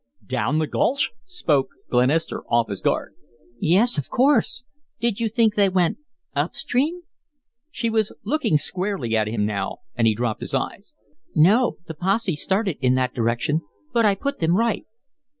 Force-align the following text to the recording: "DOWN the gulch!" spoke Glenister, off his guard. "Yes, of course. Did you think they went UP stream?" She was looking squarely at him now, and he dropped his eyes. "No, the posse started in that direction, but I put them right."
"DOWN 0.25 0.57
the 0.57 0.65
gulch!" 0.65 1.11
spoke 1.27 1.67
Glenister, 1.91 2.43
off 2.47 2.69
his 2.69 2.81
guard. 2.81 3.13
"Yes, 3.59 3.99
of 3.99 4.09
course. 4.09 4.63
Did 4.99 5.19
you 5.19 5.29
think 5.29 5.53
they 5.53 5.69
went 5.69 5.99
UP 6.35 6.55
stream?" 6.55 7.01
She 7.69 7.87
was 7.87 8.11
looking 8.23 8.57
squarely 8.57 9.15
at 9.15 9.27
him 9.27 9.45
now, 9.45 9.81
and 9.93 10.07
he 10.07 10.15
dropped 10.15 10.41
his 10.41 10.55
eyes. 10.55 10.95
"No, 11.35 11.77
the 11.85 11.93
posse 11.93 12.35
started 12.35 12.79
in 12.81 12.95
that 12.95 13.13
direction, 13.13 13.61
but 13.93 14.03
I 14.03 14.15
put 14.15 14.39
them 14.39 14.55
right." 14.57 14.87